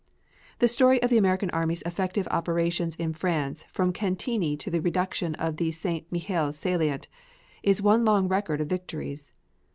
The 0.57 0.67
story 0.67 0.99
of 1.03 1.11
the 1.11 1.19
American 1.19 1.51
army's 1.51 1.83
effective 1.83 2.27
operations 2.31 2.95
in 2.95 3.13
France 3.13 3.65
from 3.71 3.93
Cantigny 3.93 4.57
to 4.57 4.71
the 4.71 4.81
reduction 4.81 5.35
of 5.35 5.57
the 5.57 5.69
St. 5.71 6.11
Mihiel 6.11 6.55
salient, 6.55 7.07
is 7.61 7.83
one 7.83 8.03
long 8.03 8.27
record 8.27 8.61
of 8.61 8.67
victories. 8.67 9.31